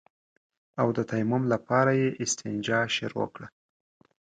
او 0.81 0.87
د 0.97 0.99
تيمم 1.11 1.43
لپاره 1.53 1.91
يې 2.01 2.07
استنجا 2.23 2.79
شروع 2.95 3.27
کړه. 3.35 3.47